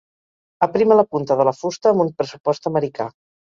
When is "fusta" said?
1.59-1.93